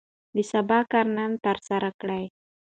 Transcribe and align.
د 0.35 0.37
سبا 0.51 0.79
کار 0.91 1.05
نن 1.17 1.31
ترسره 1.45 1.89
کړئ. 1.99 2.23